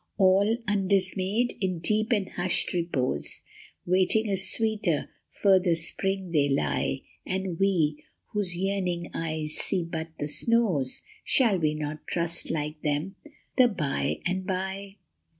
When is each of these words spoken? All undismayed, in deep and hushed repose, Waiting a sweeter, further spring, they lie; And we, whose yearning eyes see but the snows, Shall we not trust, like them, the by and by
All 0.17 0.57
undismayed, 0.67 1.53
in 1.61 1.77
deep 1.77 2.11
and 2.11 2.29
hushed 2.31 2.73
repose, 2.73 3.43
Waiting 3.85 4.29
a 4.31 4.35
sweeter, 4.35 5.11
further 5.29 5.75
spring, 5.75 6.31
they 6.31 6.49
lie; 6.49 7.01
And 7.23 7.59
we, 7.59 8.03
whose 8.33 8.57
yearning 8.57 9.11
eyes 9.13 9.53
see 9.57 9.83
but 9.83 10.07
the 10.17 10.27
snows, 10.27 11.03
Shall 11.23 11.59
we 11.59 11.75
not 11.75 12.07
trust, 12.07 12.49
like 12.49 12.81
them, 12.81 13.15
the 13.59 13.67
by 13.67 14.21
and 14.25 14.47
by 14.47 14.95